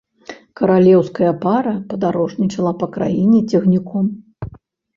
Каралеўская 0.61 1.33
пара 1.43 1.75
падарожнічала 1.93 2.73
па 2.81 2.91
краіне 2.99 3.45
цягніком. 3.55 4.13